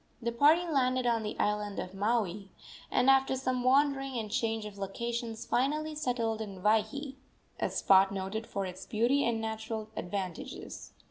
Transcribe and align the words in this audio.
The 0.19 0.31
party 0.31 0.65
landed 0.65 1.05
on 1.05 1.21
the 1.21 1.37
island 1.37 1.77
of 1.77 1.93
Maui, 1.93 2.49
and, 2.89 3.07
after 3.07 3.35
some 3.35 3.61
wandering 3.63 4.17
and 4.17 4.31
change 4.31 4.65
of 4.65 4.79
locations, 4.79 5.45
finally 5.45 5.93
settled 5.93 6.41
in 6.41 6.63
Waihee, 6.63 7.17
a 7.59 7.69
spot 7.69 8.11
noted 8.11 8.47
for 8.47 8.65
its 8.65 8.87
beauty 8.87 9.23
and 9.23 9.39
natural 9.39 9.89
advantages. 9.95 10.93